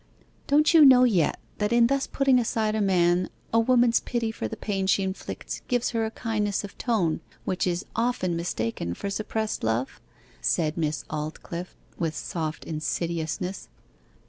[0.47, 4.47] 'Don't you know yet, that in thus putting aside a man, a woman's pity for
[4.47, 9.11] the pain she inflicts gives her a kindness of tone which is often mistaken for
[9.11, 10.01] suppressed love?'
[10.41, 13.69] said Miss Aldclyffe, with soft insidiousness.